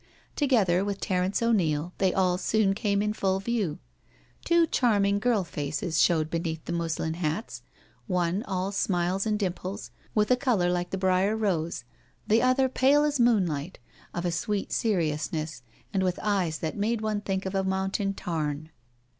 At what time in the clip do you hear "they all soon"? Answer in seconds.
1.99-2.73